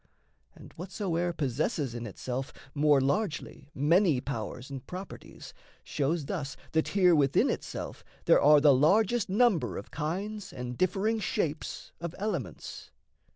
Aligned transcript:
And 0.55 0.73
whatsoe'er 0.77 1.31
possesses 1.31 1.93
in 1.93 2.07
itself 2.07 2.51
More 2.73 2.99
largely 2.99 3.69
many 3.75 4.19
powers 4.19 4.71
and 4.71 4.83
properties 4.87 5.53
Shows 5.83 6.25
thus 6.25 6.57
that 6.71 6.87
here 6.97 7.13
within 7.13 7.51
itself 7.51 8.03
there 8.25 8.41
are 8.41 8.59
The 8.59 8.73
largest 8.73 9.29
number 9.29 9.77
of 9.77 9.91
kinds 9.91 10.51
and 10.51 10.75
differing 10.75 11.19
shapes 11.19 11.91
Of 11.99 12.15
elements. 12.17 12.89